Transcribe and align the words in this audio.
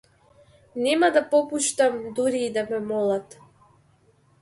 Нема 0.85 1.09
да 1.17 1.21
попуштам 1.33 1.93
дури 2.15 2.43
и 2.47 2.51
да 2.57 2.67
ме 2.69 2.83
молат. 2.91 3.41